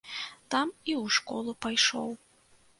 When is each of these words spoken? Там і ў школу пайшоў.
Там 0.55 0.71
і 0.89 0.93
ў 1.01 1.05
школу 1.19 1.55
пайшоў. 1.69 2.09